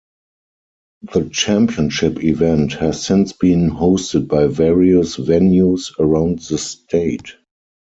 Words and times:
The 1.13 1.29
championship 1.31 2.23
event 2.23 2.73
has 2.73 3.05
since 3.05 3.33
been 3.33 3.69
hosted 3.69 4.27
by 4.27 4.47
various 4.47 5.15
venues 5.17 5.91
around 5.99 6.39
the 6.39 6.57
state. 6.57 7.35